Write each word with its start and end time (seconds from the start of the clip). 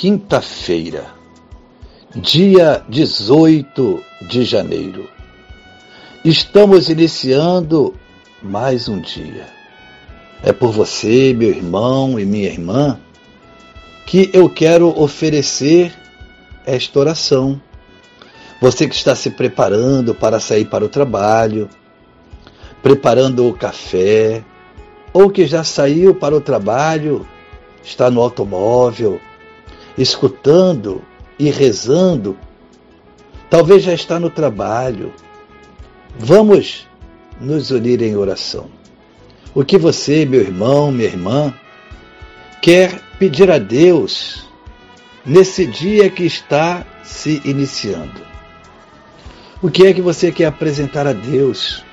quinta-feira, 0.00 1.08
dia 2.16 2.82
18 2.88 4.02
de 4.30 4.44
janeiro. 4.44 5.06
Estamos 6.24 6.88
iniciando 6.88 7.94
mais 8.42 8.88
um 8.88 8.98
dia. 8.98 9.46
É 10.42 10.54
por 10.54 10.72
você, 10.72 11.34
meu 11.34 11.50
irmão 11.50 12.18
e 12.18 12.24
minha 12.24 12.48
irmã, 12.48 12.98
que 14.06 14.30
eu 14.32 14.48
quero 14.48 14.88
oferecer 14.98 15.92
esta 16.64 16.98
oração. 16.98 17.60
Você 18.58 18.88
que 18.88 18.94
está 18.94 19.14
se 19.14 19.28
preparando 19.28 20.14
para 20.14 20.40
sair 20.40 20.64
para 20.64 20.82
o 20.82 20.88
trabalho, 20.88 21.68
preparando 22.82 23.46
o 23.46 23.52
café, 23.52 24.42
ou 25.12 25.28
que 25.28 25.46
já 25.46 25.62
saiu 25.62 26.14
para 26.14 26.34
o 26.34 26.40
trabalho, 26.40 27.28
está 27.84 28.10
no 28.10 28.22
automóvel, 28.22 29.20
escutando 29.96 31.02
e 31.38 31.50
rezando, 31.50 32.36
talvez 33.48 33.82
já 33.82 33.94
está 33.94 34.18
no 34.18 34.30
trabalho. 34.30 35.12
Vamos 36.18 36.86
nos 37.40 37.70
unir 37.70 38.02
em 38.02 38.16
oração. 38.16 38.68
O 39.54 39.64
que 39.64 39.78
você, 39.78 40.24
meu 40.24 40.40
irmão, 40.40 40.92
minha 40.92 41.08
irmã, 41.08 41.52
quer 42.62 43.00
pedir 43.18 43.50
a 43.50 43.58
Deus 43.58 44.48
nesse 45.24 45.66
dia 45.66 46.08
que 46.10 46.24
está 46.24 46.86
se 47.02 47.40
iniciando? 47.44 48.20
O 49.62 49.70
que 49.70 49.86
é 49.86 49.92
que 49.92 50.00
você 50.00 50.30
quer 50.30 50.46
apresentar 50.46 51.06
a 51.06 51.12
Deus? 51.12 51.84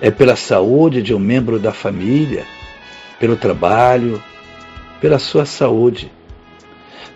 É 0.00 0.10
pela 0.10 0.36
saúde 0.36 1.02
de 1.02 1.14
um 1.14 1.18
membro 1.18 1.58
da 1.58 1.72
família, 1.72 2.44
pelo 3.18 3.36
trabalho, 3.36 4.22
pela 5.00 5.18
sua 5.18 5.46
saúde 5.46 6.12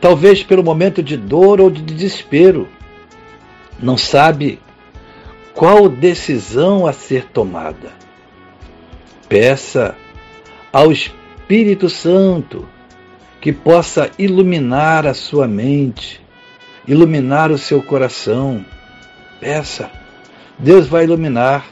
talvez 0.01 0.43
pelo 0.43 0.63
momento 0.63 1.03
de 1.03 1.17
dor 1.17 1.61
ou 1.61 1.71
de 1.71 1.83
desespero, 1.83 2.69
não 3.81 3.97
sabe 3.97 4.61
qual 5.55 5.89
decisão 5.89 6.87
a 6.87 6.93
ser 6.93 7.27
tomada. 7.27 7.93
Peça 9.29 9.95
ao 10.73 10.93
Espírito 10.93 11.89
Santo 11.89 12.67
que 13.41 13.53
possa 13.53 14.11
iluminar 14.19 15.07
a 15.07 15.15
sua 15.15 15.47
mente, 15.47 16.21
iluminar 16.87 17.51
o 17.51 17.59
seu 17.59 17.83
coração. 17.83 18.65
Peça. 19.41 19.91
Deus 20.59 20.89
vai 20.89 21.05
iluminar, 21.05 21.65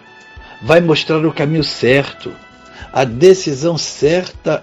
vai 0.62 0.80
mostrar 0.80 1.24
o 1.26 1.32
caminho 1.32 1.64
certo, 1.64 2.32
a 2.92 3.04
decisão 3.04 3.76
certa 3.76 4.62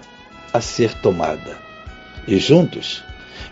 a 0.52 0.60
ser 0.60 0.94
tomada. 0.94 1.58
E 2.26 2.38
juntos 2.38 3.04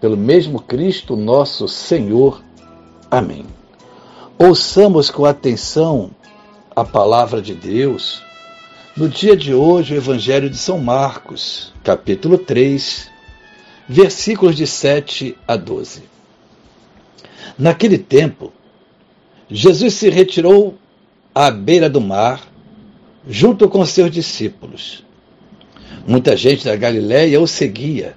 pelo 0.00 0.16
mesmo 0.16 0.60
Cristo 0.60 1.14
nosso 1.14 1.68
Senhor. 1.68 2.42
Amém. 3.10 3.44
Ouçamos 4.38 5.10
com 5.10 5.26
atenção 5.26 6.10
a 6.74 6.84
palavra 6.84 7.42
de 7.42 7.54
Deus. 7.54 8.22
No 8.96 9.08
dia 9.08 9.36
de 9.36 9.52
hoje, 9.52 9.94
o 9.94 9.96
Evangelho 9.98 10.48
de 10.48 10.56
São 10.56 10.78
Marcos, 10.78 11.72
capítulo 11.84 12.38
3, 12.38 13.10
versículos 13.86 14.56
de 14.56 14.66
7 14.66 15.36
a 15.46 15.56
12. 15.56 16.02
Naquele 17.58 17.98
tempo, 17.98 18.52
Jesus 19.50 19.94
se 19.94 20.08
retirou 20.08 20.78
à 21.34 21.50
beira 21.50 21.90
do 21.90 22.00
mar, 22.00 22.48
junto 23.28 23.68
com 23.68 23.84
seus 23.84 24.10
discípulos. 24.10 25.04
Muita 26.06 26.36
gente 26.36 26.64
da 26.64 26.74
Galiléia 26.74 27.40
o 27.40 27.46
seguia 27.46 28.16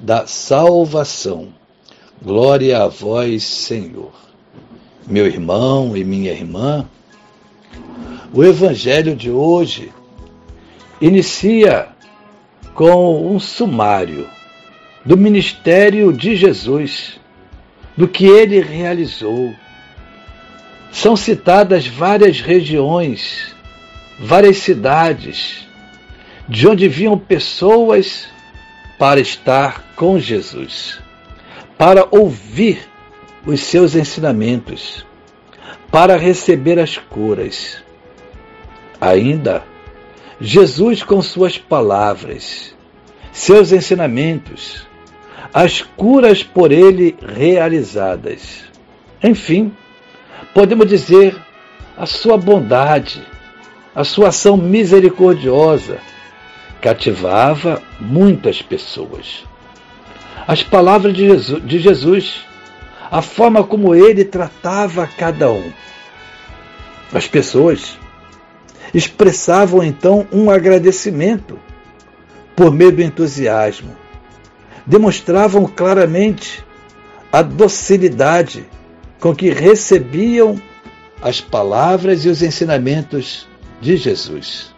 da 0.00 0.26
salvação. 0.26 1.48
Glória 2.22 2.82
a 2.82 2.88
vós, 2.88 3.42
Senhor. 3.42 4.12
Meu 5.06 5.26
irmão 5.26 5.96
e 5.96 6.04
minha 6.04 6.32
irmã, 6.32 6.88
o 8.32 8.44
Evangelho 8.44 9.14
de 9.14 9.30
hoje 9.30 9.92
inicia 11.00 11.88
com 12.74 13.34
um 13.34 13.38
sumário 13.38 14.28
do 15.04 15.16
ministério 15.16 16.12
de 16.12 16.36
Jesus, 16.36 17.18
do 17.96 18.06
que 18.06 18.26
ele 18.26 18.60
realizou. 18.60 19.52
São 20.92 21.16
citadas 21.16 21.86
várias 21.86 22.40
regiões, 22.40 23.54
várias 24.18 24.58
cidades, 24.58 25.66
de 26.48 26.68
onde 26.68 26.88
vinham 26.88 27.18
pessoas 27.18 28.28
para 29.00 29.18
estar 29.18 29.82
com 29.96 30.16
Jesus, 30.20 31.00
para 31.76 32.06
ouvir 32.12 32.88
os 33.44 33.60
seus 33.60 33.96
ensinamentos 33.96 35.04
para 35.90 36.16
receber 36.16 36.78
as 36.78 36.96
curas. 36.96 37.82
Ainda, 39.00 39.64
Jesus, 40.40 41.02
com 41.02 41.20
suas 41.20 41.58
palavras, 41.58 42.74
seus 43.32 43.72
ensinamentos, 43.72 44.86
as 45.52 45.82
curas 45.82 46.42
por 46.42 46.70
ele 46.70 47.16
realizadas. 47.20 48.64
Enfim, 49.22 49.74
podemos 50.54 50.86
dizer 50.86 51.36
a 51.96 52.06
sua 52.06 52.36
bondade, 52.36 53.26
a 53.94 54.04
sua 54.04 54.28
ação 54.28 54.56
misericordiosa 54.56 55.98
cativava 56.80 57.82
muitas 58.00 58.62
pessoas. 58.62 59.44
As 60.46 60.62
palavras 60.62 61.14
de 61.14 61.26
Jesus, 61.26 61.64
de 61.64 61.78
Jesus, 61.78 62.44
a 63.10 63.20
forma 63.20 63.64
como 63.64 63.94
ele 63.94 64.24
tratava 64.24 65.06
cada 65.06 65.50
um. 65.50 65.70
As 67.12 67.26
pessoas 67.26 67.98
expressavam 68.94 69.82
então 69.82 70.26
um 70.32 70.50
agradecimento 70.50 71.58
por 72.56 72.72
meio 72.72 72.92
do 72.92 73.02
entusiasmo. 73.02 73.96
Demonstravam 74.86 75.66
claramente 75.66 76.64
a 77.32 77.42
docilidade 77.42 78.64
com 79.20 79.34
que 79.34 79.50
recebiam 79.50 80.60
as 81.22 81.40
palavras 81.40 82.24
e 82.24 82.28
os 82.28 82.42
ensinamentos 82.42 83.46
de 83.80 83.96
Jesus. 83.96 84.74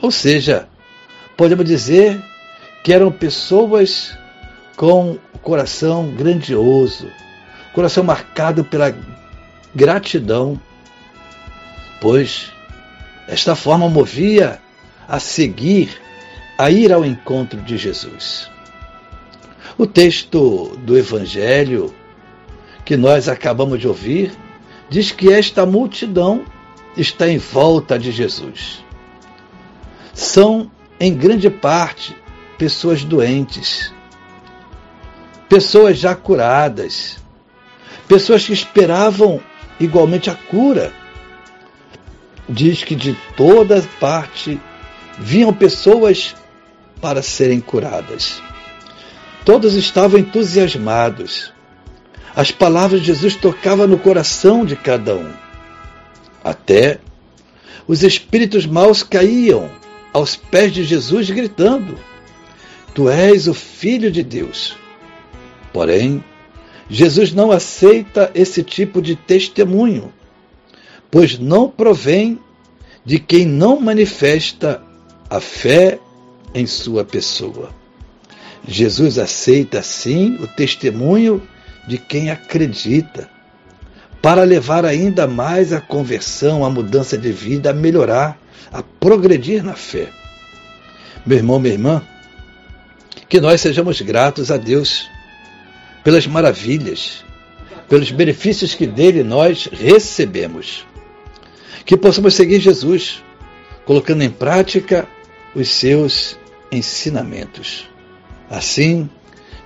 Ou 0.00 0.10
seja, 0.10 0.68
podemos 1.38 1.64
dizer 1.64 2.20
que 2.82 2.92
eram 2.92 3.12
pessoas 3.12 4.18
com 4.76 5.12
o 5.32 5.38
coração 5.38 6.10
grandioso, 6.10 7.08
coração 7.72 8.02
marcado 8.02 8.64
pela 8.64 8.92
gratidão, 9.72 10.60
pois 12.00 12.52
esta 13.28 13.54
forma 13.54 13.88
movia 13.88 14.60
a 15.06 15.20
seguir, 15.20 16.00
a 16.58 16.70
ir 16.70 16.92
ao 16.92 17.04
encontro 17.04 17.60
de 17.60 17.78
Jesus. 17.78 18.50
O 19.76 19.86
texto 19.86 20.76
do 20.78 20.98
Evangelho 20.98 21.94
que 22.84 22.96
nós 22.96 23.28
acabamos 23.28 23.78
de 23.78 23.86
ouvir 23.86 24.32
diz 24.90 25.12
que 25.12 25.32
esta 25.32 25.64
multidão 25.64 26.44
está 26.96 27.28
em 27.28 27.38
volta 27.38 27.96
de 27.96 28.10
Jesus. 28.10 28.82
São, 30.12 30.68
em 31.00 31.14
grande 31.14 31.48
parte, 31.48 32.16
pessoas 32.56 33.04
doentes, 33.04 33.92
pessoas 35.48 35.98
já 35.98 36.14
curadas, 36.14 37.18
pessoas 38.06 38.46
que 38.46 38.52
esperavam 38.52 39.40
igualmente 39.78 40.30
a 40.30 40.34
cura. 40.34 40.92
Diz 42.48 42.82
que 42.82 42.94
de 42.94 43.16
toda 43.36 43.82
parte 44.00 44.60
vinham 45.18 45.52
pessoas 45.52 46.34
para 47.00 47.22
serem 47.22 47.60
curadas. 47.60 48.42
Todos 49.44 49.74
estavam 49.74 50.18
entusiasmados 50.18 51.52
as 52.38 52.52
palavras 52.52 53.00
de 53.00 53.08
Jesus 53.08 53.34
tocavam 53.34 53.88
no 53.88 53.98
coração 53.98 54.64
de 54.64 54.76
cada 54.76 55.12
um. 55.12 55.32
Até 56.44 57.00
os 57.84 58.04
espíritos 58.04 58.64
maus 58.64 59.02
caíam 59.02 59.68
aos 60.12 60.36
pés 60.36 60.72
de 60.72 60.84
Jesus 60.84 61.30
gritando: 61.30 61.98
Tu 62.94 63.08
és 63.08 63.46
o 63.46 63.54
Filho 63.54 64.10
de 64.10 64.22
Deus. 64.22 64.76
Porém, 65.72 66.24
Jesus 66.88 67.32
não 67.32 67.52
aceita 67.52 68.30
esse 68.34 68.62
tipo 68.62 69.02
de 69.02 69.14
testemunho, 69.14 70.12
pois 71.10 71.38
não 71.38 71.68
provém 71.68 72.38
de 73.04 73.18
quem 73.18 73.46
não 73.46 73.80
manifesta 73.80 74.82
a 75.28 75.40
fé 75.40 75.98
em 76.54 76.66
sua 76.66 77.04
pessoa. 77.04 77.70
Jesus 78.66 79.18
aceita 79.18 79.82
sim 79.82 80.36
o 80.36 80.46
testemunho 80.46 81.42
de 81.86 81.98
quem 81.98 82.30
acredita, 82.30 83.30
para 84.20 84.42
levar 84.42 84.84
ainda 84.84 85.26
mais 85.26 85.72
a 85.72 85.80
conversão, 85.80 86.64
a 86.64 86.70
mudança 86.70 87.16
de 87.16 87.30
vida, 87.30 87.70
a 87.70 87.74
melhorar, 87.74 88.38
a 88.72 88.82
progredir 88.82 89.62
na 89.62 89.74
fé. 89.74 90.08
Meu 91.24 91.38
irmão, 91.38 91.58
minha 91.58 91.74
irmã, 91.74 92.02
que 93.28 93.40
nós 93.40 93.60
sejamos 93.60 94.00
gratos 94.00 94.50
a 94.50 94.56
Deus 94.56 95.08
pelas 96.02 96.26
maravilhas, 96.26 97.24
pelos 97.88 98.10
benefícios 98.10 98.74
que 98.74 98.86
dele 98.86 99.22
nós 99.22 99.68
recebemos. 99.70 100.86
Que 101.84 101.96
possamos 101.96 102.34
seguir 102.34 102.60
Jesus, 102.60 103.22
colocando 103.84 104.22
em 104.22 104.30
prática 104.30 105.08
os 105.54 105.68
seus 105.68 106.38
ensinamentos. 106.70 107.88
Assim, 108.50 109.08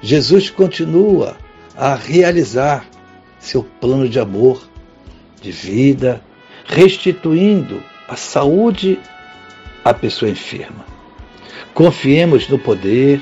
Jesus 0.00 0.50
continua 0.50 1.36
a 1.76 1.94
realizar 1.94 2.86
seu 3.42 3.64
plano 3.80 4.08
de 4.08 4.20
amor, 4.20 4.62
de 5.40 5.50
vida, 5.50 6.22
restituindo 6.64 7.82
a 8.08 8.14
saúde 8.14 9.00
à 9.84 9.92
pessoa 9.92 10.30
enferma. 10.30 10.86
Confiemos 11.74 12.48
no 12.48 12.56
poder, 12.56 13.20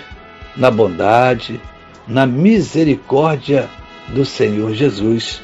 na 0.54 0.70
bondade, 0.70 1.58
na 2.06 2.26
misericórdia 2.26 3.70
do 4.08 4.26
Senhor 4.26 4.74
Jesus. 4.74 5.40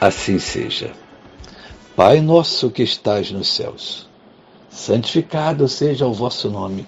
Assim 0.00 0.38
seja. 0.38 0.92
Pai 1.96 2.20
nosso 2.20 2.70
que 2.70 2.84
estás 2.84 3.32
nos 3.32 3.52
céus, 3.52 4.08
santificado 4.70 5.66
seja 5.66 6.06
o 6.06 6.12
vosso 6.12 6.48
nome. 6.48 6.86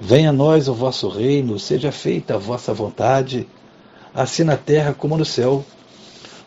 Venha 0.00 0.30
a 0.30 0.32
nós 0.32 0.66
o 0.66 0.72
vosso 0.72 1.08
reino, 1.08 1.58
seja 1.58 1.92
feita 1.92 2.34
a 2.34 2.38
vossa 2.38 2.72
vontade 2.72 3.46
assim 4.14 4.44
na 4.44 4.56
terra 4.56 4.94
como 4.94 5.16
no 5.16 5.24
céu. 5.26 5.64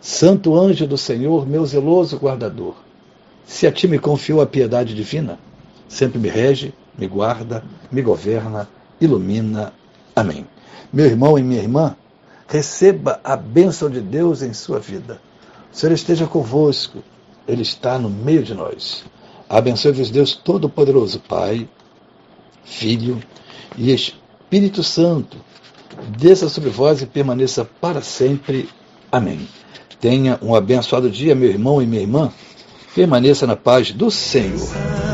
Santo 0.00 0.56
anjo 0.56 0.86
do 0.86 0.96
Senhor, 0.96 1.46
meu 1.46 1.64
zeloso 1.66 2.16
guardador, 2.16 2.74
se 3.44 3.66
a 3.66 3.72
ti 3.72 3.86
me 3.86 3.98
confiou 3.98 4.40
a 4.40 4.46
piedade 4.46 4.94
divina, 4.94 5.38
sempre 5.88 6.18
me 6.18 6.28
rege, 6.28 6.72
me 6.96 7.06
guarda, 7.06 7.62
me 7.92 8.00
governa, 8.00 8.68
ilumina. 9.00 9.72
Amém. 10.16 10.46
Meu 10.92 11.04
irmão 11.04 11.38
e 11.38 11.42
minha 11.42 11.60
irmã, 11.60 11.96
receba 12.48 13.20
a 13.22 13.36
bênção 13.36 13.90
de 13.90 14.00
Deus 14.00 14.40
em 14.42 14.54
sua 14.54 14.78
vida. 14.78 15.20
O 15.72 15.76
Senhor 15.76 15.92
esteja 15.92 16.26
convosco, 16.26 17.02
Ele 17.46 17.62
está 17.62 17.98
no 17.98 18.08
meio 18.08 18.42
de 18.42 18.54
nós. 18.54 19.04
Abençoe-vos 19.48 20.10
Deus 20.10 20.34
Todo-Poderoso, 20.34 21.20
Pai, 21.20 21.68
Filho 22.64 23.20
e 23.76 23.92
Espírito 23.92 24.82
Santo. 24.82 25.36
Desça 26.16 26.48
sobre 26.48 26.70
vós 26.70 27.02
e 27.02 27.06
permaneça 27.06 27.64
para 27.64 28.00
sempre. 28.00 28.68
Amém. 29.12 29.46
Tenha 30.00 30.38
um 30.42 30.54
abençoado 30.54 31.10
dia, 31.10 31.34
meu 31.34 31.48
irmão 31.48 31.82
e 31.82 31.86
minha 31.86 32.00
irmã. 32.00 32.32
Permaneça 32.94 33.46
na 33.46 33.54
paz 33.54 33.92
do 33.92 34.10
Senhor. 34.10 35.09